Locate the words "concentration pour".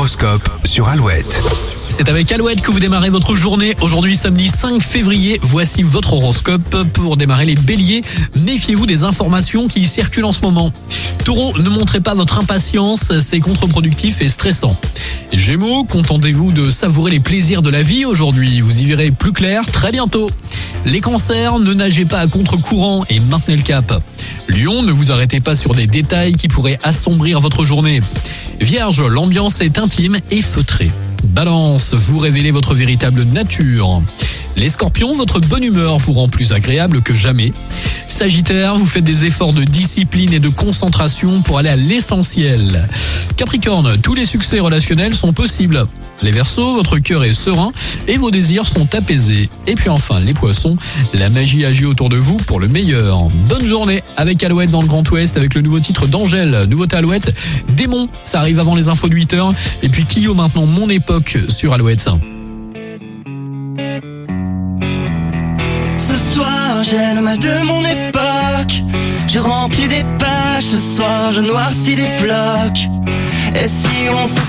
40.50-41.58